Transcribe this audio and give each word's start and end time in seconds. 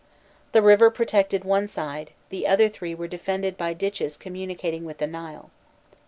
The 0.51 0.63
river 0.63 0.89
protected 0.89 1.43
one 1.45 1.67
side; 1.67 2.09
the 2.29 2.47
other 2.47 2.69
three 2.69 2.95
were 2.95 3.07
defended 3.07 3.55
by 3.55 3.73
ditches 3.75 4.17
communicating 4.17 4.83
with 4.83 4.97
the 4.97 5.05
Nile. 5.05 5.51